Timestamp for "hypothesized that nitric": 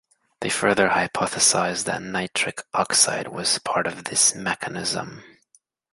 0.89-2.63